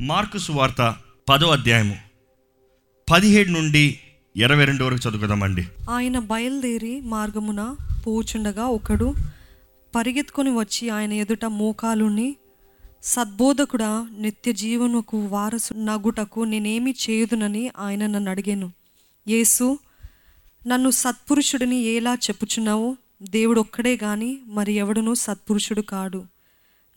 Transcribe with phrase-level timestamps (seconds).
[0.00, 0.96] Mark సువార్త
[1.28, 1.96] పదో అధ్యాయము.
[3.10, 4.00] పదిహేడు నుండి
[4.36, 5.68] ఇరవై రెండు వరకు చదువుకుందామండి.
[5.90, 9.14] ఆయన బయలుదేరి మార్గమున పోచుండగా ఒకడు
[9.96, 12.36] పరిగెత్తుకొని వచ్చి ఆయన ఎదుట మోకాలుని
[13.02, 18.72] సద్బోధకుడా నిత్య జీవనకు వారసు నగుటకు నేనేమి చేయదునని ఆయన నన్ను అడిగాను.
[19.28, 19.78] యేసు
[20.66, 22.96] నన్ను సత్పురుషుడిని ఎలా చెప్పుచున్నావు?
[23.22, 26.24] దేవుడు ఒక్కడే కానీ మరి ఎవడునూ సత్పురుషుడు కాడు.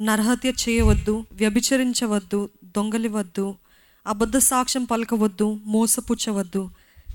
[0.02, 3.55] నరహత్య చేయవద్దు వ్యభిచరించవద్దు దొంగలివద్దు
[4.07, 6.70] అబద్ధ సాక్ష్యం పలకవద్దు మోసపుచ్చవద్దు.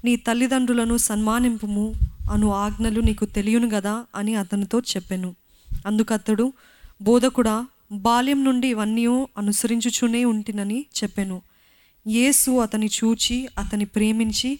[0.04, 1.94] నీ తల్లిదండ్రులను సన్మానింపుము
[2.32, 5.34] అను ఆజ్ఞలు నీకు తెలియను గదా అని అతనితో చెప్పాను.
[5.86, 6.52] అందుకతడు
[7.02, 11.42] బోధకుడా బాల్యం నుండి ఇవన్నీ అనుసరించుచునే ఉంటినని చెప్పాను.
[12.06, 14.58] యేసు అతని చూచి అతని ప్రేమించి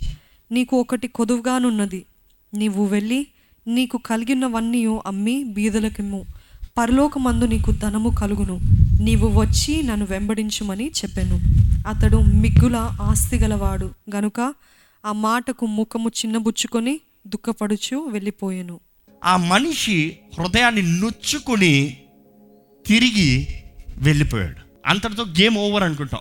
[0.52, 2.04] నీకు ఒకటి కొదువుగానున్నది.
[2.54, 3.26] నీవు వెళ్ళి
[3.68, 6.24] నీకు కలిగినవన్నీ అమ్మి బీదలకిమ్ము.
[6.78, 8.85] పరలోకమందు నీకు ధనము కలుగును.
[9.00, 11.41] నీవు వచ్చి నన్ను వెంబడించుమని చెప్పాను.
[11.88, 13.91] అతడు మిగ్గుల ఆస్తి గలవాడు.
[14.16, 14.54] గనుక
[15.07, 18.80] ఆ మాటకు ముఖము చిన్నబుచ్చుకొని దుఃఖపడుచు వెళ్ళిపోయాను.
[19.24, 21.96] ఆ మనిషి హృదయాన్ని నొచ్చుకొని
[22.87, 23.48] తిరిగి
[23.96, 24.56] వెళ్ళిపోయాడు.
[24.87, 26.21] అంతటితో గేమ్ ఓవర్ అనుకుంటాం.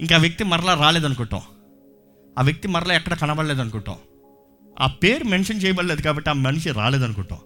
[0.00, 1.40] ఇంకా వ్యక్తి మరలా రాలేదనుకుంటాం.
[2.38, 3.96] ఆ వ్యక్తి మరలా ఎక్కడ కనబడలేదు అనుకుంటాం
[4.80, 7.38] ఆ పేరు మెన్షన్ చేయబడలేదు కాబట్టి ఆ మనిషి రాలేదనుకుంటాం.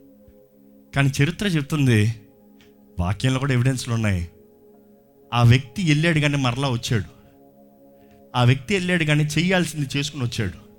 [0.97, 2.15] కానీ చరిత్ర చెప్తుంది
[3.01, 4.31] వాక్యంలో కూడా ఎవిడెన్స్లు ఉన్నాయి.
[5.35, 7.05] ఆ వ్యక్తి వెళ్ళాడు కానీ మరలా వచ్చాడు.
[8.37, 10.71] ఆ వ్యక్తి వెళ్ళాడు కానీ చేయాల్సింది చేసుకుని వచ్చాడు.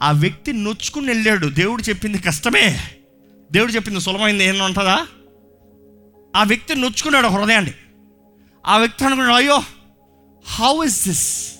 [0.00, 1.46] ఆ వ్యక్తి నొచ్చుకుని వెళ్ళాడు.
[1.46, 2.78] దేవుడు చెప్పింది కష్టమే.
[3.52, 4.44] దేవుడు చెప్పింది సులభమైంది.
[4.44, 5.06] ఏమన్నా ఉంటుందా?
[6.36, 7.72] ఆ వ్యక్తి నొచ్చుకున్నాడు హృదయాన్ని.
[8.66, 9.62] ఆ వ్యక్తి అనుకున్నాడు అయ్యో
[10.46, 11.52] హౌ ఇస్ దిస్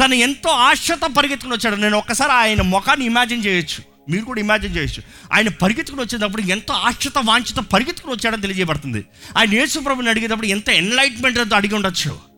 [0.00, 1.76] తను ఎంతో ఆశతో పరిగెత్తుకుని వచ్చాడు.
[1.76, 3.89] నేను ఒక్కసారి ఆయన ముఖాన్ని ఇమాజిన్ చేయొచ్చు.
[4.10, 5.02] మీరు కూడా ఇమాజిన్ చేయొచ్చు.
[5.32, 9.04] ఆయన పరిగెత్తుకుని వచ్చేటప్పుడు ఎంతో ఆశ్చత వాంఛిత పరిగెత్తుకుని వచ్చాడని తెలియజేయబడుతుంది.
[9.36, 12.30] ఆయన యేసుప్రభుని అడిగేటప్పుడు ఎంత ఎన్లైట్మెంట్ అడిగి ఉండొచ్చు.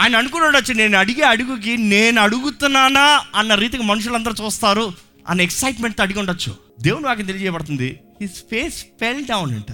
[0.00, 4.92] ఆయన అనుకుని ఉండొచ్చు నేను అడిగే అడుగుకి నేను అడుగుతున్నానా అన్న రీతికి మనుషులందరూ చూస్తారు
[5.28, 6.56] అన్న ఎక్సైట్మెంట్తో అడిగి ఉండొచ్చు.
[6.80, 8.00] దేవుని వాకి తెలియజేయబడుతుంది.
[8.20, 9.72] హిస్ ఫేస్ ఫెల్ డౌన్ అంట.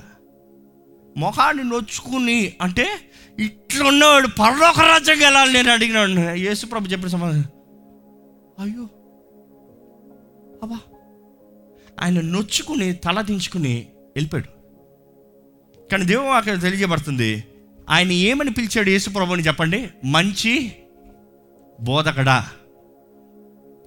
[1.17, 3.11] మొహాన్ని నొచ్చుకుని అంటే
[3.41, 6.11] ఇట్లున్నవాడు పరలోక రాజ్యంగా వెళ్ళాలి నేను అడిగినాడు.
[6.35, 7.45] యేసు ప్రభు చెప్పిన సమాధానం.
[8.59, 8.83] అయ్యో.
[10.63, 10.79] అబ్బా.
[12.01, 13.87] ఆయన నొచ్చుకుని తల దించుకుని
[14.17, 14.63] వెళ్ళిపోయాడు.
[15.89, 17.45] కానీ దేవుడు అక్కడ తెలియజేయబడుతుంది
[17.91, 19.89] ఆయన ఏమని పిలిచాడు యేసుప్రభు అని చెప్పండి?
[20.05, 20.73] మంచి
[21.81, 22.49] బోధకడా.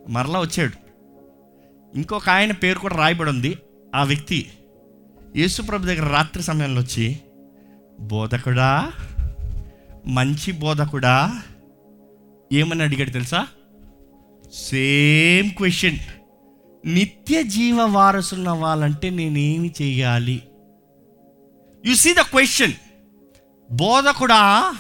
[0.10, 0.86] మరలా వచ్చాడు.
[1.98, 3.58] ఇంకొక ఆయన పేరు కూడా రాయబడి ఉంది
[3.96, 4.52] ఆ వ్యక్తి
[5.36, 7.20] యేసుప్రభు దగ్గర రాత్రి సమయంలో వచ్చి
[8.00, 8.94] బోధకుడా
[10.08, 11.42] మంచి బోధకుడా
[12.54, 13.48] ఏమని అడిగాడు తెలుసా?
[14.54, 15.98] Same question.
[16.86, 20.42] నిత్య జీవ వారసున్న అవ్వాలంటే నేనేమి చేయాలి?
[21.86, 22.74] యు సీ ద క్వశ్చన్
[23.72, 24.74] బోధకుడా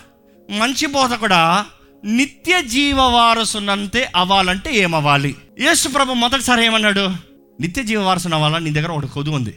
[0.49, 1.65] మంచి బోధకుడా
[2.05, 5.35] నిత్య జీవ వారసునంతే అవ్వాలంటే ఏమవ్వాలి?
[5.59, 7.09] యేసు ప్రభు మొదటిసారి ఏమన్నాడు?
[7.61, 8.59] నిత్య జీవ వారసున అవ్వాలా?
[8.59, 9.55] నీ దగ్గర ఒకటి కొద్దు ఉంది.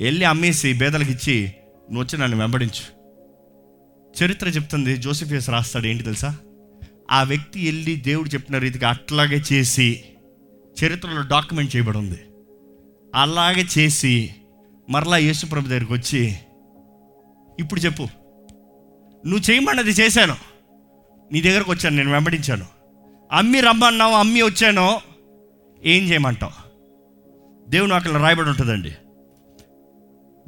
[0.00, 1.52] వెళ్ళి అమ్మేసి బేదలకు ఇచ్చి
[1.90, 2.98] నువ్వు వచ్చి నన్ను వెంబడించు.
[4.24, 6.36] చరిత్ర చెప్తుంది జోసిఫియస్ రాస్తాడు ఏంటి తెలుసా?
[7.10, 10.04] ఆ వ్యక్తి వెళ్ళి దేవుడు చెప్పిన రీతిగా అట్లాగే చేసి
[10.84, 12.20] చరిత్రలో డాక్యుమెంట్ చేయబడి ఉంది.
[13.14, 14.34] అలాగే చేసి
[14.90, 16.34] మరలా యేసుప్రభు దగ్గరికి వచ్చి
[17.60, 18.02] ఇప్పుడు చెప్పు.
[19.26, 20.36] నువ్వు చేయమన్నది చేశాను.
[21.32, 22.66] నీ దగ్గరకు వచ్చాను నేను వెంబడించాను.
[23.32, 25.00] అమ్మి రమ్మన్నావు అమ్మి వచ్చాను.
[25.84, 26.68] ఏం చేయమంటావు?
[27.70, 28.92] దేవుని అక్కడ రాయబడి ఉంటుందండి.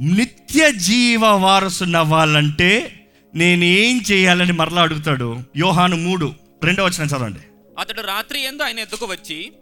[0.00, 2.96] నిత్య జీవ వారసున్న వాళ్ళంటే
[3.34, 5.38] నేను ఏం చేయాలని మరలా అడుగుతాడు.
[5.56, 6.32] యోహాను మూడు
[6.64, 7.38] రెండో వచ్చిన చదవండి.
[7.80, 9.52] అతడు రాత్రి ఎందు ఆయన ఎద్దుకు వచ్చి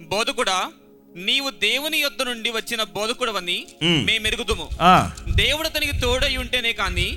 [0.00, 0.70] బోధకుడా
[1.16, 3.66] నీవు దేవుని యొద్ద నుండి వచ్చిన బోధకుడవని.
[3.82, 7.16] మేమెరుగుదుము ఆ, దేవుడు అతనికి తోడై ఉంటేనే కాని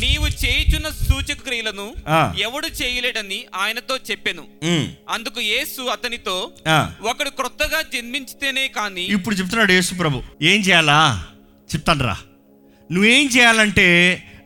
[0.00, 1.94] నీవు చేయుచున్న సూచక క్రియలను.
[2.38, 4.44] ఎవడు చేయలేడని ఆయనతో చెప్పెను.
[5.08, 6.52] అందుకు యేసు అతనితో.
[7.02, 11.26] ఒకడు క్రొత్తగా జన్మించితేనే కాని ఇప్పుడు చెప్తున్నాడు యేసు ప్రభు ఏం చేయాలా?
[11.74, 12.14] చెప్తాను
[12.92, 13.86] నువ్వేం చేయాలంటే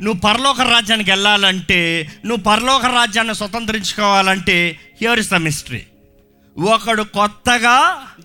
[0.04, 1.80] నువ్వు పరలోక రాజ్యానికి వెళ్ళాలంటే
[2.24, 5.82] నువ్వు పరలోక రాజ్యాన్ని స్వతంత్రించుకోవాలంటే హియర్ ఇస్ ద మిస్టరీ
[6.58, 7.76] ఒకడు కొత్తగా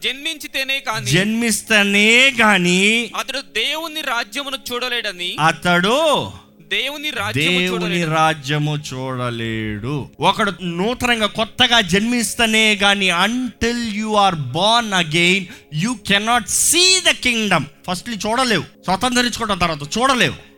[0.03, 6.31] జన్మించితేనే కాని జన్మిస్తేనే కానీ అతడు దేవుని రాజ్యమును చూడలేడని అతడు
[6.71, 10.09] దేవుని దేవుని రాజ్యము చూడలేడు.
[10.19, 17.65] ఒకడు నూతనంగా కొత్తగా జన్మిస్తేనే కానీ until you are born again you cannot see the kingdom
[17.87, 18.63] firstly చూడలేవు.
[18.85, 20.48] స్వతంత్రించుకోవడం తర్వాత చూడలేవు.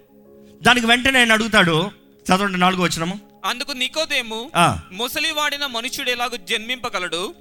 [0.62, 1.92] దానికి వెంటనే ఆయన అడుగుతాడు.
[2.26, 4.50] చదవండి నాలుగో వచ్చినము అందుకు నికోదేము
[4.92, 7.34] ముసలివాడిన మనుషుడు ఎలాగో జన్మింపగలడు.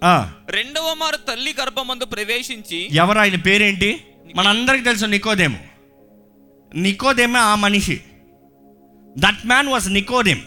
[0.49, 4.05] రెండవ మారు తల్లి గర్భమందు ప్రవేశించి ఎవరు ఆయన పేరేంటి?
[4.37, 5.59] మనందరికి తెలుసు నికోదేము.
[6.75, 8.01] నికోదేమే ఆ మనిషి.
[9.19, 10.41] దట్ మ్యాన్ వాజ్ నికోదేమ్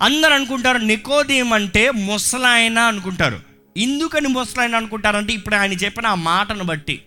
[0.00, 3.40] అందరు అనుకుంటారు నికోదేం అంటే ముసలాయన అనుకుంటారు.
[3.76, 7.02] ఎందుకని ముసలాయన అనుకుంటారంటే ఇప్పుడు ఆయన చెప్పిన ఆ మాటను బట్టి.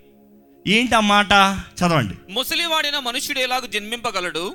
[0.68, 1.32] ఏంటి ఆ మాట?
[1.80, 2.34] చదవండి.
[2.34, 4.54] ముసలివాడిన మనుష్యుడు ఎలాగ జన్మింపగలడు?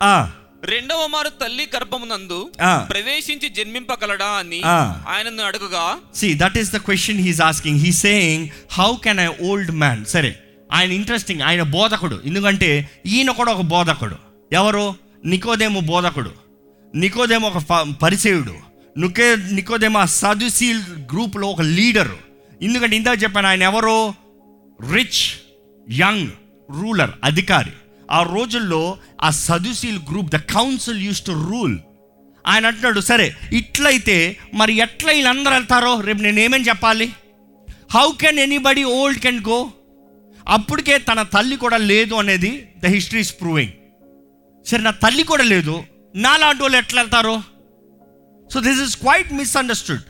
[0.65, 2.51] రెండవ మారు తల్లి గర్భమునందు.
[2.91, 5.03] ప్రవేశించి జన్మింపగలడా అని ఆ.
[5.09, 7.77] ఆయనను అడుగుగా See, that is the question he's asking.
[7.77, 8.47] He's saying,
[8.81, 10.05] How can an old man?
[10.05, 10.37] సరే
[10.73, 12.21] ఆయన ఇంట్రెస్టింగ్ ఆయన బోధకుడు.
[12.25, 14.17] ఎందుకంటే ఈయన కూడా ఒక బోధకుడు.
[14.53, 14.95] ఎవరు?
[15.25, 16.31] నికోదేమో బోధకుడు.
[16.95, 18.55] నికోదేమో ఒక పరిచయుడు.
[18.99, 22.19] నికే నికోదేమో ఆ సదుసీల్ గ్రూప్లో ఒక లీడరు.
[22.63, 24.15] ఎందుకంటే ఇందాక చెప్పాను ఆయన ఎవరు?
[24.93, 25.50] రిచ్.
[25.89, 26.29] యంగ్
[26.81, 27.73] రూలర్ అధికారి.
[28.11, 31.79] ఆ రోజుల్లో ఆ Sadducee group the council use to rule.
[32.47, 37.13] ఆయన అంటున్నాడు సరే ఇట్లయితే మరి ఎట్లా వీళ్ళందరూ వెళ్తారో రేపు నేనేమేం చెప్పాలి?
[37.95, 39.73] How can anybody old can go
[40.49, 43.73] అప్పటికే తన తల్లి కూడా లేదు అనేది ద హిస్టరీ ఇస్ ప్రూవింగ్
[44.67, 45.83] సరే నా తల్లి కూడా లేదు.
[46.15, 47.43] నా లాంటి వాళ్ళు ఎట్లా వెళ్తారో?
[48.55, 50.01] So this is quite misunderstood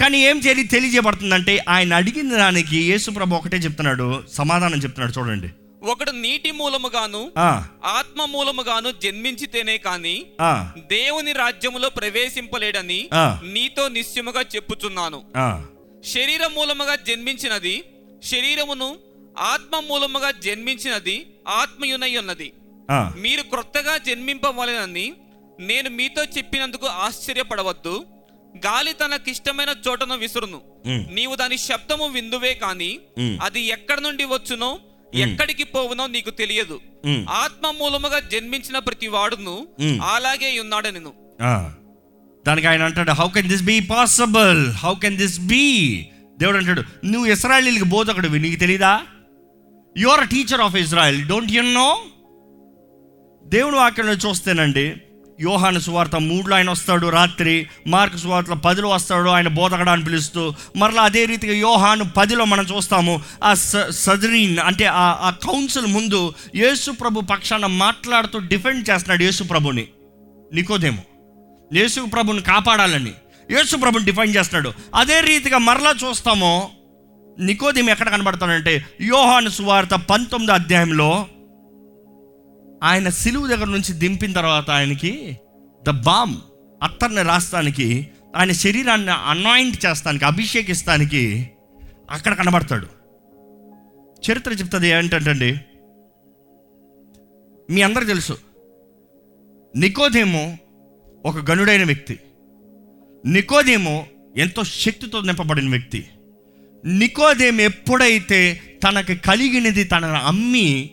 [0.00, 5.48] కానీ ఏం చేయాలి తెలియజేయబడుతుందంటే ఆయన అడిగిన దానికి యేసుప్రభు ఒకటే చెప్తున్నాడు సమాధానం చెప్తున్నాడు చూడండి.
[5.90, 7.20] ఒకడు నీటి మూలముగాను
[7.84, 10.14] ఆత్మ మూలముగాను జన్మించితేనే కాని
[10.76, 13.00] దేవుని రాజ్యములో ప్రవేశింపలేడని.
[13.52, 15.20] నీతో నిశ్చయముగా చెప్పుచున్నాను.
[16.14, 17.84] శరీర మూలముగా జన్మించినది
[18.24, 18.88] శరీరమును
[19.38, 21.16] ఆత్మ మూలముగా జన్మించినది
[21.48, 22.52] ఆత్మయునై ఉన్నది.
[23.20, 25.12] మీరు క్రొత్తగా జన్మింపవలెనని
[25.60, 28.04] నేను మీతో చెప్పినందుకు ఆశ్చర్యపడవద్దు.
[28.56, 30.60] గాలి తనకిష్టమైన చోటను విసురును.
[31.12, 32.98] నీవు దాని శబ్దము విందువే కాని.
[33.42, 34.78] అది ఎక్కడి నుండి వచ్చునో
[35.14, 36.80] ఎక్కడికి పోవునో నీకు తెలియదు.
[37.28, 39.66] ఆత్మ మూలముగా జన్మించిన ప్రతి వాడును.
[40.02, 41.12] అలాగే ఉన్నాడనెను
[41.42, 41.72] ఆ.
[42.46, 45.64] దానికి ఆయన అంటాడు how can this be possible how can this be
[46.38, 49.02] దేవుడు అంటాడు నువ్వు ఇస్రాయలీలకి బోధకుడివి నీకు తెలీదా
[49.98, 51.98] you are teacher of Israel don't you know
[53.44, 54.96] దేవుడు వాక్యంలో చూస్తేనండి
[55.42, 60.54] యోహాను సువార్త మూడులో ఆయన వస్తాడు రాత్రి మార్కు సువార్తలో పదిలో వస్తాడు ఆయన బోధకుడు అని పిలుస్తూ.
[60.76, 66.34] మరలా అదే రీతిగా యోహాను పదిలో మనం చూస్తాము ఆ స సదరీన్ అంటే ఆ ఆ కౌన్సిల్ ముందు
[66.54, 69.86] యేసు ప్రభు పక్షాన మాట్లాడుతూ డిఫెండ్ చేస్తున్నాడు యేసు ప్రభుని
[70.54, 71.02] నికోదేమో.
[71.72, 73.12] యేసు ప్రభుని కాపాడాలని
[73.50, 74.72] యేసు ప్రభుని డిఫైన్ చేస్తున్నాడు.
[74.94, 76.70] అదే రీతిగా మరలా చూస్తాము
[77.38, 81.26] నికోదేమి ఎక్కడ కనబడతాడంటే యోహాను సువార్త పంతొమ్మిది అధ్యాయంలో
[82.82, 85.38] ఆయన సిలువు దగ్గర నుంచి దింపిన తర్వాత ఆయనకి
[85.86, 86.36] ద బామ్
[86.82, 91.50] అత్తర్ని రాస్తానికి ఆయన శరీరాన్ని అనాయింట్ చేస్తానికి అభిషేకిస్తానికి
[92.10, 92.86] అక్కడ కనబడతాడు.
[94.30, 95.60] చరిత్ర చెప్తుంది ఏంటంటండి?
[97.70, 98.38] మీ అందరు తెలుసు.
[99.76, 100.56] నికోదేమో
[101.24, 102.20] ఒక గనుడైన వ్యక్తి.
[103.26, 104.06] నికోదేమో
[104.36, 106.08] ఎంతో శక్తితో నింపబడిన వ్యక్తి.
[106.84, 110.90] నికోదేం ఎప్పుడైతే తనకు కలిగినది తనను అమ్మి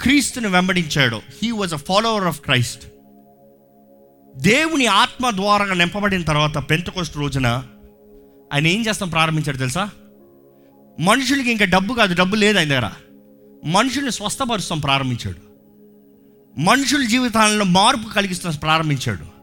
[0.00, 1.16] క్రీస్తుని వెంబడించాడు.
[1.16, 2.82] He was a follower of Christ
[4.36, 7.46] దేవుని ఆత్మ ద్వారా నింపబడిన తర్వాత పెంతకోస్ట్ రోజున
[8.52, 9.90] ఆయన ఏం చేస్తాం ప్రారంభించాడు తెలుసా?
[11.00, 12.90] మనుషులకి ఇంకా డబ్బు కాదు డబ్బు లేదు ఆయన దగ్గర.
[13.64, 15.50] మనుషుల్ని స్వస్థపరుస్తాం ప్రారంభించాడు.
[16.60, 19.40] మనుషుల జీవితాలను మార్పు కలిగిస్తాం ప్రారంభించాడు.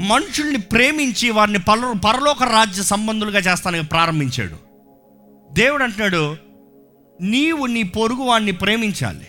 [0.00, 4.56] మనుషుల్ని ప్రేమించి వారిని పర పరలోక రాజ్య సంబంధులుగా చేస్తానికి ప్రారంభించాడు.
[5.52, 6.36] దేవుడు అంటున్నాడు
[7.20, 9.26] నీవు నీ పొరుగువాడిని ప్రేమించాలి.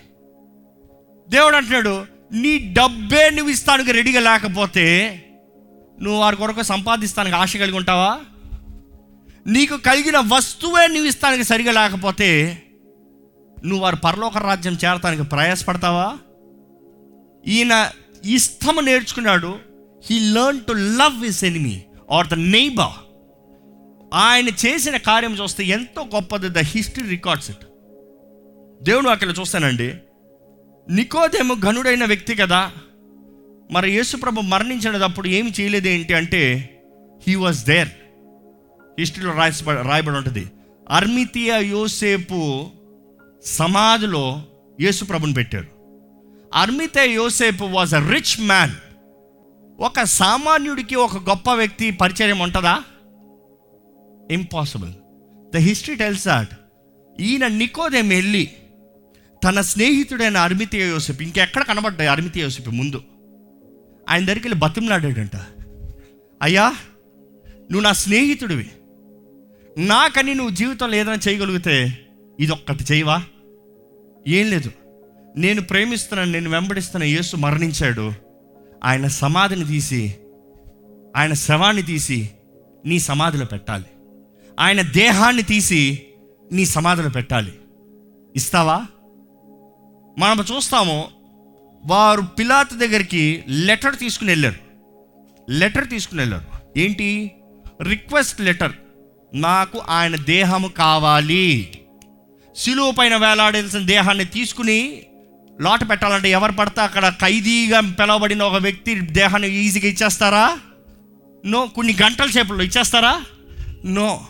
[1.29, 1.95] దేవుడు అంటున్నాడు
[2.33, 4.85] నీ డబ్బే నువ్వు ఇస్తానికి రెడీగా లేకపోతే
[5.97, 8.11] నువ్వు వారి కొరకు సంపాదిస్తానికి ఆశ కలిగి ఉంటావా?
[9.45, 12.29] నీకు కలిగిన వస్తువే నువ్వు ఇస్తానికి సరిగా లేకపోతే
[13.57, 16.07] నువ్వు వారి పరలోక రాజ్యం చేరటానికి ప్రయాసపడతావా?
[17.45, 17.73] ఈయన
[18.29, 19.51] ఇష్టము నేర్చుకున్నాడు
[20.03, 21.75] he learn to love his enemy
[22.11, 22.95] are the neighbour
[24.19, 27.65] ఆయన చేసిన కార్యం చూస్తే ఎంతో గొప్పది ద హిస్టరీ రికార్డ్స్ ఇట్
[28.81, 29.89] దేవుడు అక్కడ చూస్తానండి
[30.89, 32.71] నికోదేము ఘనుడైన వ్యక్తి కదా.
[33.71, 36.41] మరి యేసుప్రభు మరణించినప్పుడు ఏమి చేయలేదు ఏంటి అంటే
[37.27, 37.89] హీ వాజ్ దేర్
[38.99, 40.51] హిస్టరీలో రాసి రాయబడి ఉంటుంది.
[40.89, 42.67] అర్మితియా యోసేపు
[43.43, 44.43] సమాధిలో
[44.81, 45.67] యేసుప్రభుని పెట్టారు.
[46.53, 48.71] అర్మితే యోసేపు వాజ్ అ రిచ్ మ్యాన్
[49.79, 52.83] ఒక సామాన్యుడికి ఒక గొప్ప వ్యక్తి పరిచయం ఉంటుందా?
[54.31, 54.91] Impossible
[55.53, 56.49] the history tells that
[57.21, 58.49] ఈయన నికోదేం వెళ్ళి
[59.43, 63.01] తన స్నేహితుడైన అర్మితీయ యోసేపు ఇంకెక్కడ కనబడ్డాయి అర్మితీయ యోసేపు ముందు?
[64.09, 65.35] ఆయన దగ్గరికి వెళ్ళి బతిమలాడాడంట.
[66.41, 66.75] అయ్యా
[67.47, 68.69] నువ్వు నా స్నేహితుడివి.
[69.77, 71.97] నాకని నువ్వు జీవితంలో ఏదైనా చేయగలిగితే
[72.39, 73.23] ఇది ఒక్కటి చేయవా?
[74.27, 74.71] ఏం లేదు.
[75.37, 78.13] నేను ప్రేమిస్తున్నాను నేను వెంబడిస్తున్న యేసు మరణించాడు.
[78.83, 80.15] ఆయన సమాధిని తీసి
[81.15, 82.29] ఆయన శవాన్ని తీసి
[82.85, 83.85] నీ సమాధిలో పెట్టాలి.
[84.59, 86.05] ఆయన దేహాన్ని తీసి
[86.51, 87.53] నీ సమాధిలో పెట్టాలి.
[88.35, 88.85] ఇస్తావా?
[90.17, 91.07] మనం చూస్తాము
[91.85, 94.55] వారు పిలాత్ దగ్గరికి లెటర్ తీసుకుని వెళ్ళారు.
[95.49, 96.79] లెటర్ తీసుకుని వెళ్ళారు.
[96.79, 97.31] ఏంటి?
[97.81, 98.71] Request letter.
[99.33, 101.71] నాకు ఆయన దేహము కావాలి.
[102.55, 105.03] సిలువ పైన వేలాడాల్సిన దేహాన్ని తీసుకుని
[105.61, 106.81] లోట పెట్టాలంటే ఎవరు పడితే?
[106.81, 110.59] అక్కడ ఖైదీగా పిలవబడిన ఒక వ్యక్తి దేహాన్ని ఈజీగా ఇచ్చేస్తారా?
[111.45, 111.67] నో.
[111.67, 113.21] కొన్ని గంటల సేపులో ఇచ్చేస్తారా?
[113.85, 114.25] నో.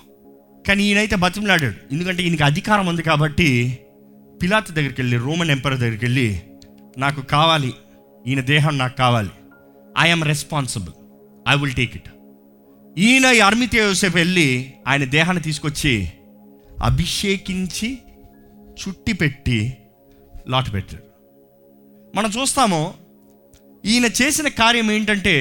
[0.67, 1.93] కానీ ఈయనైతే బతిమలాడాడు.
[1.93, 3.79] ఎందుకంటే ఈయనకి అధికారం ఉంది కాబట్టి
[4.41, 6.41] పిలాత్ దగ్గరికి వెళ్ళి రోమన్ ఎంపరర్ దగ్గరికి వెళ్ళి
[6.97, 7.73] నాకు కావాలి
[8.27, 9.29] ఈయన దేహం నాకు కావాలి.
[9.99, 10.93] I'm responsible
[11.49, 12.09] I will take it
[12.97, 16.09] ఈయన ఈ అర్మితే యోసేపు వెళ్ళి ఆయన దేహాన్ని తీసుకొచ్చి
[16.83, 17.97] అభిషేకించి
[18.81, 19.77] చుట్టి పెట్టి
[20.47, 21.03] లాట్ పెట్టాడు.
[22.17, 22.93] మనం చూస్తాము
[23.85, 25.35] ఈయన చేసిన కార్యం ఏంటంటే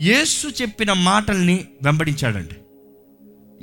[0.00, 2.56] యేసు చెప్పిన మాటల్ని వెంబడించాడండి.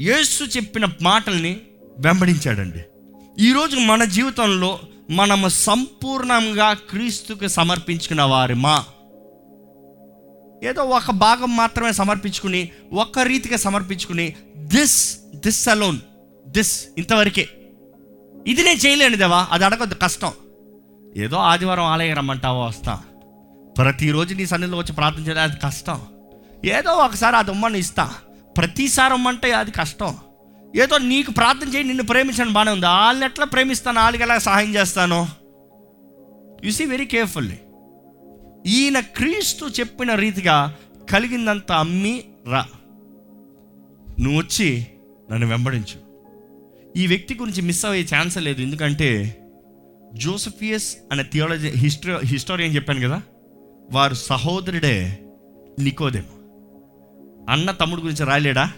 [0.04, 1.62] యేసు చెప్పిన మాటల్ని
[2.00, 2.80] వెంబడించాడండి.
[3.40, 4.80] ఈరోజు మన జీవితంలో
[5.10, 8.86] మనము సంపూర్ణంగా క్రీస్తుకు సమర్పించుకున్న వారిమా?
[10.64, 15.98] ఏదో ఒక భాగం మాత్రమే సమర్పించుకుని ఒక్క రీతిగా సమర్పించుకుని దిస్ దిస్ అలోన్
[16.48, 17.50] దిస్ ఇంతవరకే.
[18.48, 20.32] ఇది నేను చేయలేను దేవా అది అడగద్దు కష్టం.
[21.18, 23.02] ఏదో ఆదివారం ఆలయం రమ్మంటావో వస్తా.
[23.78, 26.02] ప్రతిరోజు నీ సన్నిధిలో వచ్చి ప్రార్థన చేయడం అది కష్టం.
[26.66, 28.14] ఏదో ఒకసారి అది ఉమ్మని ఇస్తా.
[28.58, 30.18] ప్రతిసారి ఉమ్మంటే అది కష్టం.
[30.76, 32.86] ఏదో నీకు ప్రార్థన చేయి నిన్ను ప్రేమించడం బాగానే ఉంది.
[32.86, 35.28] వాళ్ళని ఎట్లా ప్రేమిస్తాను వాళ్ళకి ఎలా సహాయం చేస్తాను.
[36.66, 37.58] యు సీ వెరీ కేర్ఫుల్లీ
[38.66, 40.76] ఈయన క్రీస్తు చెప్పిన రీతిగా
[41.12, 42.66] కలిగిందంత అమ్మి రా.
[44.20, 44.88] నువ్వు వచ్చి
[45.32, 46.10] నన్ను వెంబడించు.
[46.98, 48.62] ఈ వ్యక్తి గురించి మిస్ అయ్యే ఛాన్స్ లేదు.
[48.62, 49.38] ఎందుకంటే
[50.14, 53.22] జోసఫియస్ అనే థియాలజీ హిస్టరీ హిస్టోరియన్ చెప్పాను కదా
[53.92, 55.20] వారు సహోదరుడే
[55.80, 56.34] నికోదేమో.
[57.52, 58.72] అన్న తమ్ముడు గురించి రాయలేడా?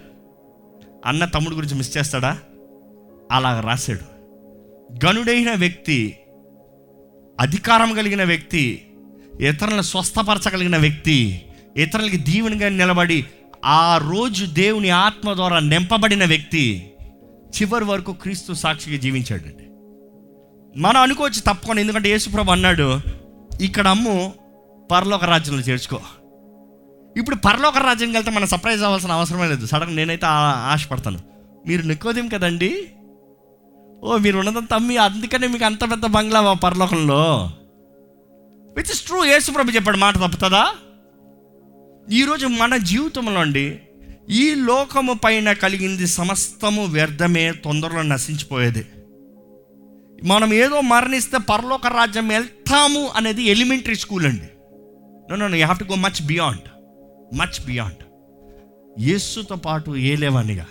[1.06, 2.38] అన్న తమ్ముడు గురించి మిస్ చేస్తాడా?
[3.32, 4.12] అలా రాశాడు.
[5.06, 6.18] గనుడైన వ్యక్తి
[7.40, 8.86] అధికారం కలిగిన వ్యక్తి
[9.42, 11.42] ఇతరులను స్వస్థపరచగలిగిన వ్యక్తి
[11.78, 13.26] ఇతరులకి దీవెనగా నిలబడి
[13.66, 16.92] ఆ రోజు దేవుని ఆత్మ ద్వారా నింపబడిన వ్యక్తి
[17.62, 19.68] చివరి వరకు క్రీస్తు సాక్షిగా జీవించాడండి.
[20.80, 23.02] మనం అనుకోవచ్చు తప్పకుండా ఎందుకంటే యేసుప్రభు అన్నాడు
[23.62, 24.34] ఇక్కడ అమ్ము
[24.92, 26.00] పరలోక రాజ్యంలో చేర్చుకో.
[27.18, 29.66] ఇప్పుడు పరలోక రాజ్యంకి వెళ్తే మనం సర్ప్రైజ్ అవ్వాల్సిన అవసరమే లేదు.
[29.66, 31.20] సడన్ నేనైతే ఆశపడతాను.
[31.68, 32.88] మీరు నికోదేం కదండి?
[34.04, 37.52] ఓ మీరు ఉన్నదంతా అమ్మి అందుకనే మీకు అంత పెద్ద బంగ్లా పరలోకంలో.
[38.78, 40.74] విచ్ ఇస్ ట్రూ యేసుప్రభు చెప్పాడు మాట తప్పుతుందా?
[42.12, 43.80] ఈరోజు మన జీవితంలో అండి
[44.30, 48.86] ఈ లోకము పైన కలిగింది సమస్తము వ్యర్థమే తొందరలో నశించిపోయేది.
[50.24, 54.50] మనం ఏదో మరణిస్తే పరలోక రాజ్యం వెళ్తాము అనేది ఎలిమెంటరీ స్కూల్ అండి.
[55.30, 56.71] No no you have to go much beyond
[57.34, 58.04] much beyond
[59.00, 60.66] యేసుతో పాటు ఏలేవానిగా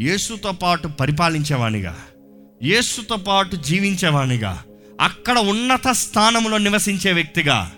[0.00, 1.98] యేసుతో పాటు పరిపాలించేవానిగా?
[2.62, 4.64] యేసుతో పాటు జీవించేవానిగా?
[5.00, 7.72] అక్కడ ఉన్నత స్థానంలో నివసించే వ్యక్తిగా?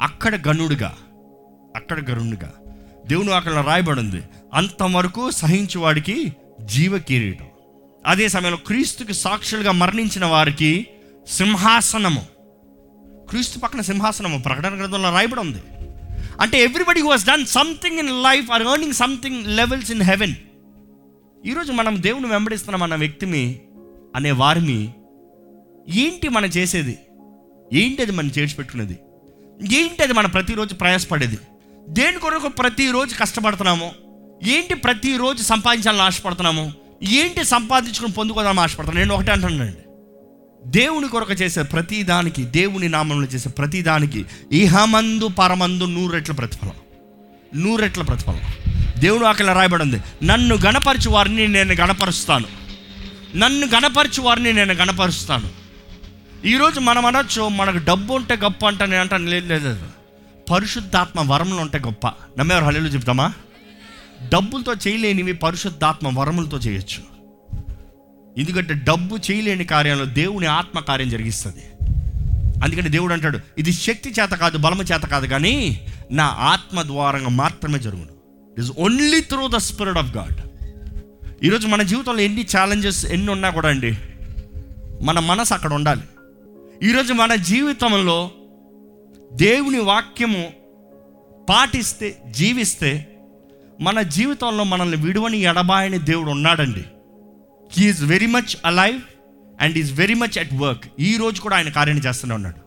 [0.00, 0.96] అక్కడ గనుడుగా?
[1.76, 2.52] అక్కడ గరుణుడుగా?
[3.06, 4.22] దేవుని అక్కడ రాయబడింది
[4.54, 6.32] అంతవరకు సహించువాడికి
[6.64, 7.46] జీవ కిరీటం
[8.06, 10.86] అదే సమయంలో క్రీస్తుకి సాక్షులుగా మరణించిన వారికి
[11.28, 12.20] సింహాసనము.
[13.30, 15.81] క్రీస్తు పక్కన సింహాసనము ప్రకటన గ్రంథంలో రాయబడి ఉంది.
[16.40, 20.34] అంటే everybody who has done something in life are earning something levels in heaven
[21.46, 23.60] ఈరోజు మనం దేవుని వెంబడిస్తున్నాం అన్న వ్యక్తిని
[24.16, 24.94] అనే వారిని
[25.88, 26.98] ఏంటి మనం చేసేది?
[27.72, 28.98] ఏంటి అది మనం చేర్చిపెట్టుకునేది?
[29.78, 31.38] ఏంటి అది మనం ప్రతిరోజు ప్రయాసపడేది?
[31.88, 33.92] దేని కొరకు ప్రతిరోజు కష్టపడుతున్నాము?
[34.44, 36.72] ఏంటి ప్రతిరోజు సంపాదించాలని ఆశపడుతున్నాము?
[37.02, 39.91] ఏంటి సంపాదించుకుని పొందుకోదామని ఆశపడుతున్నాను నేను ఒకటే అంటున్నానండి.
[40.66, 46.72] దేవుని కొరకు చేసే ప్రతి దానికి దేవుని నామంలో చేసే ప్రతి దానికి ఇహమందు పరమందు నూరెట్ల ప్రతిఫలం.
[47.54, 48.40] నూరెట్ల ప్రతిఫలం.
[48.98, 52.44] దేవుడు అక్కడ రాయబడి ఉంది నన్ను గణపరచు వారిని నేను గణపరుస్తాను.
[53.36, 55.48] నన్ను గణపరచు వారిని నేను గణపరుస్తాను.
[56.46, 59.78] ఈరోజు మనం అనొచ్చు మనకు డబ్బు ఉంటే గొప్ప అంట నేను అంటాను లేదు లేదు
[60.50, 62.06] పరిశుద్ధాత్మ వరములు ఉంటే గొప్ప.
[62.38, 63.32] నమ్మేవారు హల్లేలు చెప్తామా?
[64.28, 67.11] డబ్బులతో చేయలేనివి పరిశుద్ధాత్మ వరములతో చేయొచ్చు.
[68.38, 71.64] ఎందుకంటే డబ్బు చేయలేని కార్యాలు దేవుని ఆత్మ కార్యం జరిగిస్తుంది.
[72.64, 77.78] అందుకని దేవుడు అంటాడు ఇది శక్తి చేత కాదు బలము చేత కాదు కానీ నా ఆత్మ ద్వారంగా మాత్రమే
[77.78, 78.12] జరుగును.
[78.52, 80.34] It is only through the spirit of God
[81.44, 83.98] ఈరోజు మన జీవితంలో ఎన్ని ఛాలెంజెస్ ఎన్ని ఉన్నా కూడా అండి
[85.02, 86.02] మన మనసు అక్కడ ఉండాలి.
[86.82, 88.30] ఈరోజు మన జీవితంలో
[89.32, 90.50] దేవుని వాక్యము
[91.48, 93.08] పాటిస్తే జీవిస్తే
[93.80, 96.84] మన జీవితంలో మనల్ని విడువని ఎడబాయని దేవుడు ఉన్నాడండి.
[97.74, 99.00] He is very much alive
[99.60, 102.58] and is very much at work ఈ రోజు కూడా ఆయన కార్యం చేస్తూనే ఉన్నాడు.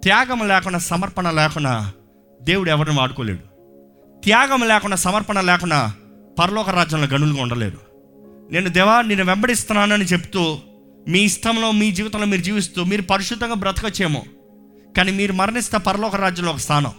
[0.00, 1.92] త్యాగం లేకుండా సమర్పణ లేకుండా
[2.42, 3.38] దేవుడు ఎవరిని వాడుకోలేడు.
[4.20, 5.92] త్యాగం లేకుండా సమర్పణ లేకుండా
[6.38, 7.78] పరలోక రాజ్యంలో గనులుగా ఉండలేరు
[8.52, 10.58] నేను దేవా నేను వెంబడిస్తున్నానని చెప్తూ
[11.08, 14.22] మీ ఇష్టంలో మీ జీవితంలో మీరు జీవిస్తూ మీరు పరిశుద్ధంగా బ్రతకచ్చేమో.
[14.96, 16.92] కానీ మీరు మరణిస్తే పరలోక రాజ్యంలో ఒక స్థానం.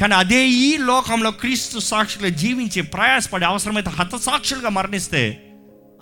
[0.00, 5.47] కానీ అదే ఈ లోకంలో క్రీస్తు సాక్షులుగా జీవించి ప్రయాసపడి అవసరమైతే హతసాక్షులుగా మరణిస్తే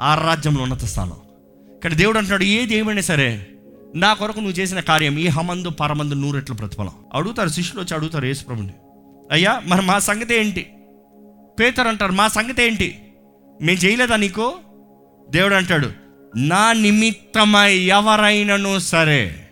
[0.00, 1.12] ఆ రాజ్యంలో ఉన్నత స్థానం.
[1.84, 3.46] కానీ దేవుడు అంటున్నాడు ఏది ఏమైనా సరే
[3.94, 6.90] నా కొరకు నువ్వు చేసిన కార్యం ఈ హమందు పరమందు నూరెట్ల ప్రతిఫలం.
[7.14, 8.74] అడుగుతారు శిష్యులు వచ్చి అడుగుతారు యేసుప్రభుని
[9.32, 10.66] అయ్యా మరి మా సంగతి ఏంటి?
[11.60, 12.98] పేతరు అంటారు మా సంగతి ఏంటి?
[13.62, 14.54] మేము చేయలేదా నీకు?
[15.30, 15.90] దేవుడు అంటాడు
[16.36, 19.50] నా నిమిత్తమై ఎవరైనను సరే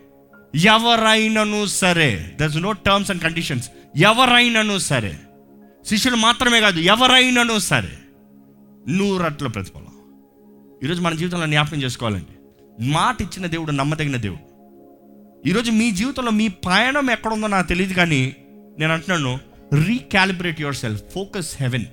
[0.55, 2.33] ఎవరైనను సరే.
[2.41, 5.19] There's no terms and conditions ఎవరైనను సరే.
[5.87, 7.93] శిష్యులు మాత్రమే కాదు ఎవరైనను సరే.
[8.89, 9.94] నూరట్ల ప్రతిఫలం.
[10.83, 12.33] ఈరోజు మన జీవితంలో జ్ఞాపకం చేసుకోవాలండి.
[12.85, 14.55] మాట ఇచ్చిన దేవుడు నమ్మదగిన దేవుడు.
[15.49, 18.37] ఈరోజు మీ జీవితంలో మీ ప్రయాణం ఎక్కడుందో నాకు తెలియదు కానీ
[18.79, 19.39] నేను అంటున్నాను
[19.85, 21.85] recalibrate your self focus heaven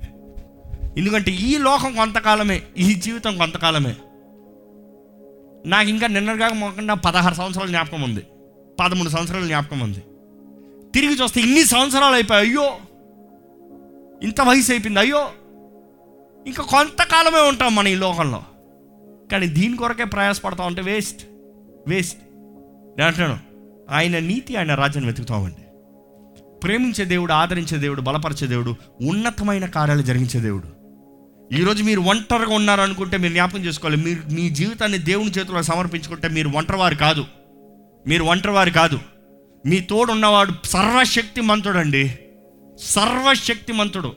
[0.97, 3.95] ఎందుకంటే ఈ లోకం కొంతకాలమే ఈ జీవితం కొంతకాలమే.
[5.65, 8.21] నాకు ఇంకా నిన్నగా మొక్కకుండా పదహారు సంవత్సరాల జ్ఞాపకం ఉంది.
[8.79, 9.99] పదమూడు సంవత్సరాల జ్ఞాపకం ఉంది.
[10.95, 12.47] తిరిగి చూస్తే ఇన్ని సంవత్సరాలు అయిపోయాయి.
[12.47, 12.77] అయ్యో!
[14.23, 14.99] ఇంత వయసు అయిపోయింది.
[14.99, 15.29] అయ్యో!
[16.47, 18.43] ఇంకా కొంతకాలమే ఉంటాం మన ఈ లోకంలో.
[19.31, 21.27] కానీ దీని కొరకే ప్రయాసపడతా ఉంటే వేస్ట్.
[21.87, 22.17] వేస్ట్.
[22.97, 23.39] నేను అంటున్నాను
[23.89, 25.55] ఆయన నీతి ఆయన రాజ్యాన్ని వెతుకుతామండి
[26.63, 30.81] ప్రేమించే దేవుడు ఆదరించే దేవుడు బలపరిచే దేవుడు ఉన్నతమైన కార్యాలు జరిగించే దేవుడు.
[31.55, 34.03] ఈరోజు మీరు ఒంటరిగా ఉన్నారు అనుకుంటే మీరు జ్ఞాపకం చేసుకోవాలి.
[34.03, 37.25] మీరు మీ జీవితాన్ని దేవుని చేతిలో సమర్పించుకుంటే మీరు ఒంటరివారు కాదు.
[38.07, 38.99] మీరు ఒంటరివారు కాదు.
[39.65, 42.19] మీ తోడు ఉన్నవాడు సర్వశక్తిమంతుడండి.
[42.79, 44.13] సర్వశక్తిమంతుడు.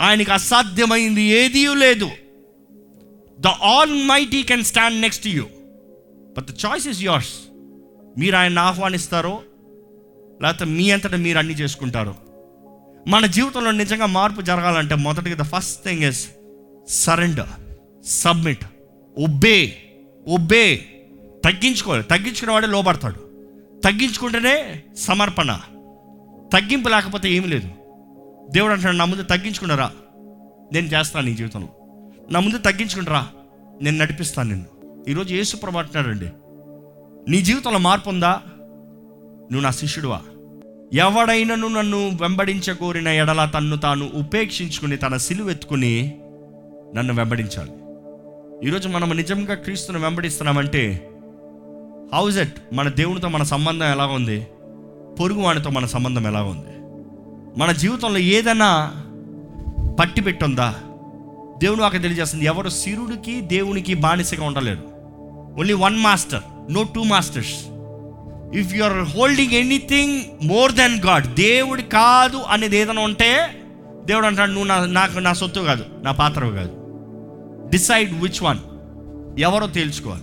[0.00, 2.10] ఆయనకి అసాధ్యమైంది ఏదీ లేదు.
[3.40, 3.46] The
[4.04, 5.44] almighty can stand next you
[6.36, 7.32] but the choice is yours
[8.18, 9.42] మీరు ఆయన ఆహ్వానిస్తారో
[10.42, 12.14] లేకపోతే మీ అంతటా మీరు అన్ని చేసుకుంటారో.
[13.08, 16.28] మన జీవితంలో నిజంగా మార్పు జరగాలంటే మొదటిగా the first thing is
[16.88, 17.48] surrender
[18.06, 18.64] submit
[19.18, 19.76] ఒబ్బే
[20.28, 20.76] ఒబ్బే
[21.44, 22.02] తగ్గించుకోవాలి.
[22.02, 23.30] తగ్గించుకున్న వాడే లోపడతాడు
[23.84, 25.60] తగ్గించుకుంటేనే సమర్పణ.
[26.52, 27.68] తగ్గింపు లేకపోతే ఏమీ లేదు.
[28.50, 29.92] దేవుడు అంటాడు నా ముందు తగ్గించుకున్నారా?
[30.72, 31.68] నేను చేస్తాను నీ జీవితంలో.
[32.32, 33.26] నా ముందు తగ్గించుకుంటారా
[33.82, 35.04] నేను నడిపిస్తాను నిన్ను.
[35.10, 36.28] ఈరోజు యేసు ప్రభు అంటున్నాడండి.
[37.30, 38.40] నీ జీవితంలో మార్పు ఉందా?
[39.50, 40.20] నువ్వు నా శిష్యుడువా?
[40.92, 46.18] ఎవడైనను నన్ను వెంబడించగోరిన ఎడల తన్ను తాను ఉపేక్షించుకుని తన సిలువెత్తుకుని
[46.94, 47.70] నన్ను వెంబడించాలి.
[48.68, 51.10] ఈరోజు మనం నిజంగా క్రీస్తుని వెంబడిస్తున్నామంటే
[52.14, 54.46] హౌజ్ ఎట్ మన దేవునితో మన సంబంధం ఎలా ఉంది?
[55.20, 56.78] పొరుగు వానితో మన సంబంధం ఎలా ఉంది?
[57.60, 58.94] మన జీవితంలో ఏదైనా
[60.00, 60.74] పట్టి పెట్టుందా
[61.60, 62.44] దేవుని వాకి తెలియజేస్తుంది.
[62.44, 64.82] ఎవరు సిరుడికి దేవునికి బానిసగా ఉండలేరు.
[65.58, 67.54] Only one master no two masters
[68.56, 73.62] if you are holding anything more than God దేవుడి కాదు అనేది ఏదైనా ఉంటే
[74.04, 76.72] దేవుడు అంటాడు నువ్వు నా నాకు నా సొత్తు కాదు నా పాత్ర కాదు.
[77.70, 78.58] డిసైడ్ విచ్ వన్
[79.38, 80.22] ఎవరో తేల్చుకోవాలి.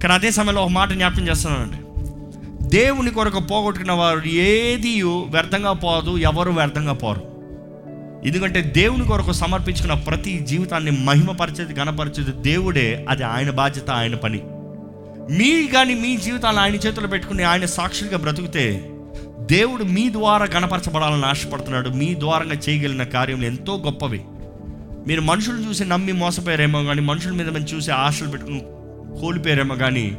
[0.00, 1.76] కానీ అదే సమయంలో ఒక మాట జ్ఞాపకం చేస్తున్నానండి.
[2.68, 7.35] దేవుని కొరకు పోగొట్టుకున్న వారు ఏది వ్యర్థంగా పోదు ఎవరు వ్యర్థంగా పోరు.
[8.26, 13.06] ఎందుకంటే దేవుని కొరకు సమర్పించుకున్న ప్రతి జీవితాన్ని మహిమపరిచేది గణపరిచేది దేవుడే.
[13.08, 14.40] అది ఆయన బాధ్యత ఆయన పని.
[15.38, 18.90] మీ కానీ మీ జీవితాన్ని ఆయన చేతులు పెట్టుకుని ఆయన సాక్షులుగా బ్రతికితే
[19.40, 21.88] దేవుడు మీ ద్వారా గణపరచబడాలని ఆశపడుతున్నాడు.
[21.88, 24.20] మీ ద్వారంగా చేయగలిగిన కార్యములు ఎంతో గొప్పవి.
[25.06, 28.60] మీరు మనుషులు చూసి నమ్మి మోసపోయారేమో కానీ మనుషుల మీద మనం చూసి ఆశలు పెట్టుకుని
[29.20, 30.18] కోల్పోయారేమో కానీ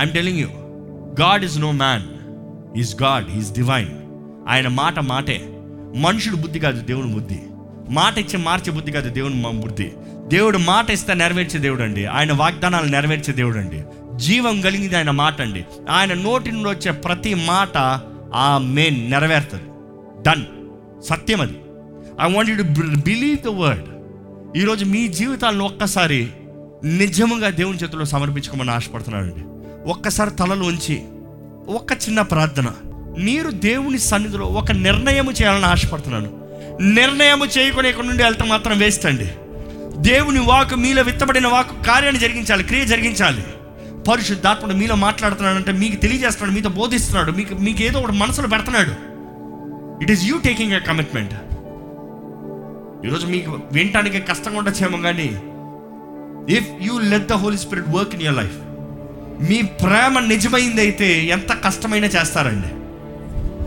[0.00, 0.48] I'm telling you
[1.20, 2.02] God is no man
[2.78, 3.88] is God is divine
[4.48, 5.51] ఆయన మాట మాటే.
[5.96, 7.38] మనుషుడు బుద్ధి కాదు దేవుని బుద్ధి.
[7.90, 9.92] మాట ఇచ్చి మార్చే బుద్ధి కాదు దేవుని బుద్ధి.
[10.28, 13.82] దేవుడు మాట ఇస్తే నెరవేర్చే దేవుడు అండి ఆయన వాగ్దానాలు నెరవేర్చే దేవుడు అండి
[14.16, 15.64] జీవం కలిగింది ఆయన మాట అండి.
[15.90, 18.00] ఆయన నోటి నుండి వచ్చే ప్రతి మాట
[18.34, 19.62] ఆ మెయిన్ నెరవేరుతుంది.
[20.22, 20.42] డన్
[21.02, 21.56] సత్యం అది.
[22.20, 22.62] I want you to
[23.00, 23.84] believe the word
[24.56, 26.28] ఈరోజు మీ జీవితాలను ఒక్కసారి
[26.84, 29.44] నిజముగా దేవుని చేతిలో సమర్పించుకోమని ఆశపడుతున్నానండి.
[29.90, 31.02] ఒక్కసారి తలలు ఉంచి
[31.68, 32.66] ఒక్క చిన్న ప్రార్థన.
[33.18, 36.30] మీరు దేవుని సన్నిధిలో ఒక నిర్ణయం చేయాలని ఆశపడుతున్నాను.
[36.80, 39.28] నిర్ణయం చేయకుండా ఇక్కడ నుండి వెళ్తే మాత్రం వేస్ట్ అండి.
[39.96, 43.44] దేవుని వాకు మీలో విత్తబడిన వాకు కార్యాన్ని జరిగించాలి క్రియ జరిగించాలి.
[44.08, 48.90] పరిశుద్ధాత్ముడు మీలో మాట్లాడుతున్నాడంటే మీకు తెలియజేస్తున్నాడు మీతో బోధిస్తున్నాడు మీకు మీకు ఏదో ఒకటి మనసులో పెడుతున్నాడు.
[50.02, 51.34] It is you taking a commitment
[53.06, 55.30] ఈరోజు మీకు వినటానికి కష్టంగా ఉండొచ్చేమో కానీ
[56.56, 58.58] if you let the Holy Spirit work in your life
[59.50, 62.81] మీ ప్రేమ నిజమైంది అయితే ఎంత కష్టమైనా చేస్తారండి.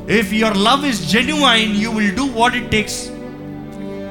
[0.10, 3.10] If your love is genuine you will do what it takes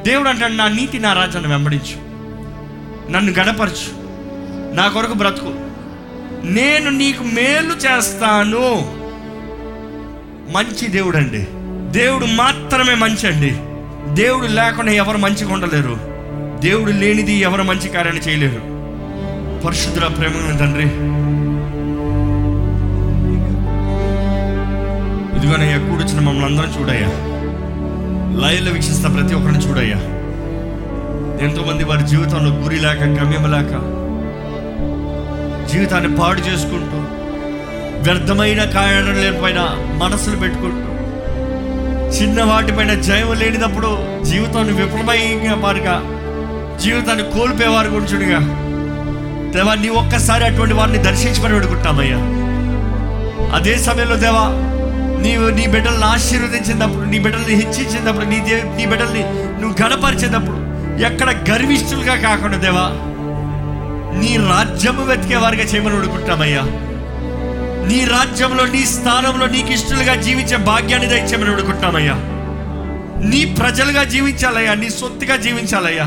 [0.03, 2.05] దేవుడు అంటాడు నా నీతి నా రాజ్యాన్ని వెంబడించు.
[3.11, 4.05] నన్ను గడపరచు
[4.75, 5.55] నా కొరకు బ్రతుకు.
[6.45, 8.75] నేను నీకు మేలు చేస్తాను.
[10.53, 11.47] మంచి దేవుడు అండి
[11.99, 13.51] దేవుడు మాత్రమే మంచి అండి.
[14.23, 15.97] దేవుడు లేకుండా ఎవరు మంచిగా ఉండలేరు.
[16.61, 18.63] దేవుడు లేనిది ఎవరు మంచి కార్యాన్ని చేయలేరు.
[19.67, 20.85] పరిశుద్ధుల ప్రేమ తండ్రి
[25.45, 27.09] ఇదిగోనయ్యా కూడొచ్చిన మమ్మల్ని అందరం చూడయ్యా.
[28.43, 29.99] లైవ్లో వీక్షిస్తున్న ప్రతి ఒక్కరిని చూడయ్యా.
[31.47, 33.73] ఎంతోమంది వారి జీవితంలో గురి లేక గమ్యం లేక
[35.73, 36.99] జీవితాన్ని పాడు చేసుకుంటూ
[38.03, 39.61] వ్యర్థమైన కాయడం లేనిపైన
[39.97, 40.89] మనసులు పెట్టుకుంటూ
[42.11, 43.91] చిన్న వాటిపైన జయం లేనినప్పుడు
[44.25, 45.97] జీవితాన్ని విఫలమైన వారుగా
[46.85, 48.41] జీవితాన్ని కోల్పోయేవారు గురించుడుగా
[49.53, 52.21] దేవా నీ ఒక్కసారి అటువంటి వారిని దర్శించమని పెడుకుంటామయ్యా
[53.57, 54.47] అదే సమయంలో దేవా
[55.25, 59.23] నీవు నీ బిడ్డల్ని ఆశీర్వదించినప్పుడు నీ బిడ్డల్ని హెచ్చించినప్పుడు నీ దే నీ బిడ్డల్ని
[59.61, 60.59] నువ్వు గణపరిచేటప్పుడు
[61.03, 62.87] ఎక్కడ గర్విష్ఠులుగా కాకుండా దేవా
[64.21, 66.65] నీ రాజ్యము వెతికే వారిగా చేయమని ఉడుకుంటామయ్యా
[67.89, 72.15] నీ రాజ్యంలో నీ స్థానంలో నీకు ఇష్టలుగా జీవించే భాగ్యాన్ని దయచేయమని వేడుకుంటామయ్యా
[73.31, 76.07] నీ ప్రజలుగా జీవించాలయ్యా నీ సొత్తుగా జీవించాలయ్యా.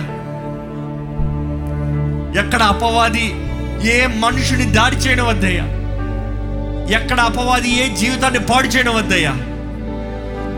[2.41, 3.27] ఎక్కడ అపవాది
[3.89, 5.65] ఏ మనుషుని దాడి చేయడం వద్దయ్యా
[6.89, 9.31] ఎక్కడ అపవాది ఏ జీవితాన్ని పాడు చేయడం వద్దయ్యా.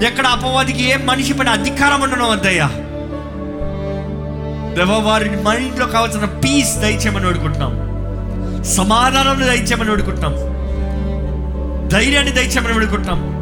[0.08, 2.68] ఎక్కడ అపవాదికి ఏ మనిషి పైన అధికారం ఉండడం వద్దయ్యా.
[4.76, 7.89] దేవ వారి మైండ్లో కావాల్సిన పీస్ దయచేయమని వేడుకుంటున్నాం.
[8.63, 10.34] సమాధానాన్ని దయచేయమని వేడుకుంటున్నాం.
[11.89, 13.39] ధైర్యాన్ని దయచేయమని వేడుకుంటున్నాం.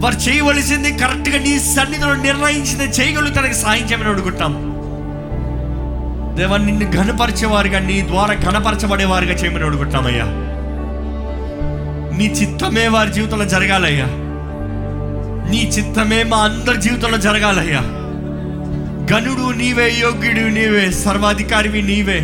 [0.00, 4.72] వారు చేయవలసింది కరెక్ట్గా నీ సన్నిధిలో నిర్ణయించింది చేయగలుగుతానికి సాయం చేయమని వేడుకుంటున్నాం.
[6.36, 10.45] దేవా నిన్ను ఘనపరిచేవారుగా నీ ద్వారా ఘనపరచబడేవారుగా చేయమని వేడుకుంటున్నామయ్యా
[12.16, 14.06] నీ చిత్తమే వారి జీవితంలో జరగాలయ్యా.
[15.50, 17.80] నీ చిత్తమే మా అందరి జీవితంలో జరగాలయ్యా.
[19.14, 22.20] గనుడు నీవే యోగ్యుడు నీవే సర్వాధికారివి నీవే.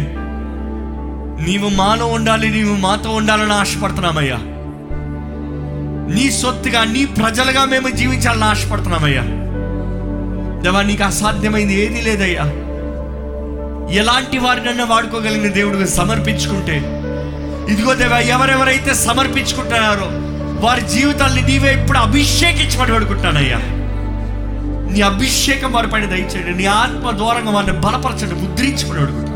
[1.46, 4.38] నీవు మాలో ఉండాలి నీవు మాతో ఉండాలని ఆశపడుతున్నామయ్యా.
[6.14, 9.22] నీ సొత్తుగా నీ ప్రజలుగా మేము జీవించాలని ఆశపడుతున్నామయ్యా.
[10.62, 12.42] దేవా నీకు అసాధ్యమైంది ఏదీ లేదయ్యా.
[13.92, 17.01] ఎలాంటి వారినన్నా వాడుకోగలిగిన దేవుడికి సమర్పించుకుంటే
[17.70, 20.08] ఇదిగో దేవా ఎవరెవరైతే సమర్పించుకుంటున్నారో
[20.66, 23.58] వారి జీవితాల్ని నీవే ఇప్పుడు అభిషేకించమని పడుకుంటానయ్యా
[24.92, 29.32] నీ అభిషేకం వారి పైన దయచేయండి నీ ఆత్మ దూరంగా వారిని బలపరచండి ముద్రించుకుని అడుగుతాను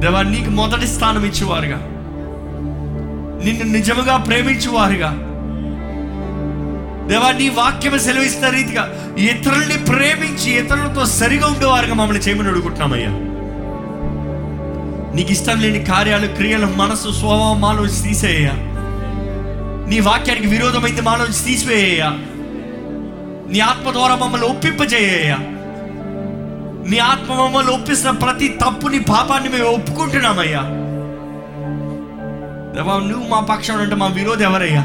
[0.00, 1.76] దేవా నీకు మొదటి స్థానం ఇచ్చేవారుగా.
[3.44, 5.10] నిన్ను నిజముగా ప్రేమించేవారుగా.
[7.08, 13.10] దేవా నీ వాక్యం సెలవిస్తున్న రీతిగా ఇతరుల్ని ప్రేమించి ఇతరులతో సరిగా ఉండేవారుగా మమ్మల్ని చేయమని అడుగుతున్నామయ్యా
[15.14, 18.46] నీకు ఇష్టం లేని కార్యాలు క్రియలు మనసు స్వభావం మాలోంచి తీసేయ
[19.86, 22.02] నీ వాక్యానికి విరోధమైంది మాలోంచి తీసివేయ
[23.46, 25.32] నీ ఆత్మ ద్వారా మమ్మల్ని ఒప్పింపజేయ
[26.86, 30.62] నీ ఆత్మ మమ్మల్ని ఒప్పిస్తున్న ప్రతి తప్పుని పాపాన్ని మేము ఒప్పుకుంటున్నామయ్యా.
[32.74, 34.82] దేవా నువ్వు మా పక్షం అంటే మా విరోధం ఎవరయ్యా?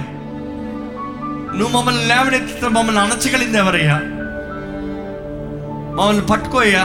[1.58, 3.98] నువ్వు మమ్మల్ని లేవనెత్తితే మమ్మల్ని అణచగలింది ఎవరయ్యా?
[5.96, 6.84] మమ్మల్ని పట్టుకోయ్యా.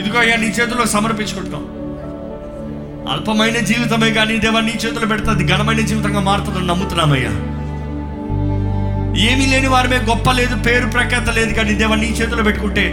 [0.00, 1.64] ఇదిగో అయ్యా నీ చేతిలో సమర్పించుకుంటాం
[3.08, 7.32] అల్పమైన జీవితమే కానీ దేవా నీ చేతిలో పెడుతుంది ఘనమైన జీవితంగా మారుతుందని నమ్ముతున్నామయ్యా.
[9.24, 12.84] ఏమీ లేని వారమే గొప్ప లేదు పేరు ప్రఖ్యాత లేదు కానీ దేవా నీ చేతిలో పెట్టుకుంటే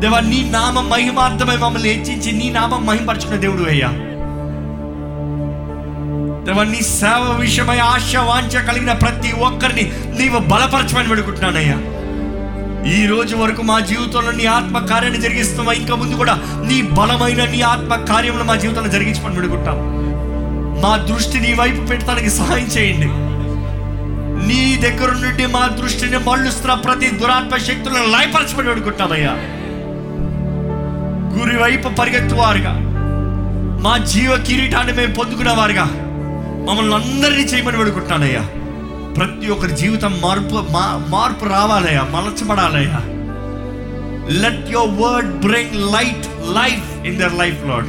[0.00, 3.90] దేవా నీ నామ మహిమార్థమై మమ్మల్ని హెచ్చించి నీ నామం మహిమపరచుకునే దేవుడు అయ్యా.
[6.46, 9.84] దేవా నీ సేవ విషయమై ఆశ వాంఛ కలిగిన ప్రతి ఒక్కరిని
[10.18, 11.76] నీవు బలపరచమని పెడుకుంటున్నానయ్యా
[12.86, 16.34] ఈ రోజు వరకు మా జీవితంలో నీ ఆత్మ కార్యాన్ని జరిగిస్తున్నావా ఇంకా ముందు కూడా
[16.66, 19.76] నీ బలమైన నీ ఆత్మ కార్యములు మా జీవితంలో జరిగించమని పెడుకుంటాం
[20.82, 23.06] మా దృష్టి నీ వైపు పెట్టడానికి సహాయం చేయండి.
[24.48, 29.32] నీ దగ్గర నుండి మా దృష్టిని మళ్ళుస్తున్న ప్రతి దురాత్మ శక్తులను లయపరచమని పెడుకుంటామయ్యా
[31.38, 32.74] గురి వైపు పరిగెత్తువారుగా.
[33.82, 35.84] మా జీవ కిరీటాన్ని మేము పొందుకునేవారుగా.
[36.68, 38.44] మమ్మల్ని అందరినీ చేయమని పెడుకుంటానయ్యా
[39.16, 43.00] ప్రతి ఒక్కరి జీవితం మార్పు మా మార్పు రావాలయ్యా మలచబడాలయ్యా.
[44.40, 47.86] Let your word bring light life in their life Lord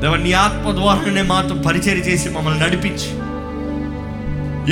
[0.00, 3.10] దేవ నీ ఆత్మ ద్వారానే మాతో పరిచయం చేసి మమ్మల్ని నడిపించి.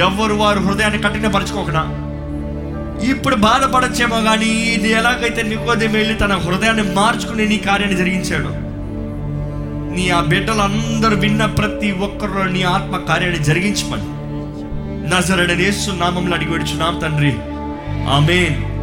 [0.00, 2.02] ఎవరు వారు హృదయాన్ని కఠినపరచుకోకుండా
[3.10, 8.65] ఇప్పుడు బాధపడచ్చేమో కానీ ఇది ఎలాగైతే నికోదే వెళ్ళి తన హృదయాన్ని మార్చుకుని నీ కార్యాన్ని జరిగించాడు.
[9.96, 14.16] నీ ఆ బిడ్డలందరూ విన్న ప్రతి ఒక్కరు నీ ఆత్మ కార్యాన్ని జరిగించమని.
[15.10, 17.34] నజరడనేసు నామంలో అడిగి వచ్చున్నాం తండ్రి.
[18.08, 18.75] ఆమెన్.